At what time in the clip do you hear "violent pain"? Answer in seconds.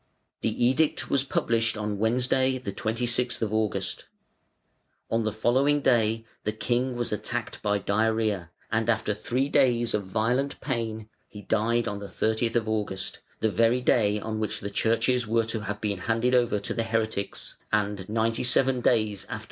10.05-11.07